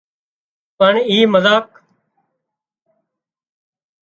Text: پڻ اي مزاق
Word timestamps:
پڻ 0.77 0.93
اي 1.09 1.17
مزاق 1.33 1.65